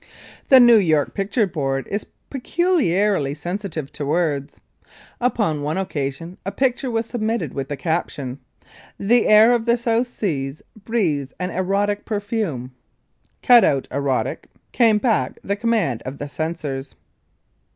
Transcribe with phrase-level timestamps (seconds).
[0.49, 4.59] The New York picture board is peculiarly sensitive to words.
[5.19, 8.39] Upon one occasion a picture was submitted with the caption,
[8.97, 12.73] "The air of the South Seas breathes an erotic perfume."
[13.43, 16.95] "Cut out 'erotic,'" came back the command of the censors.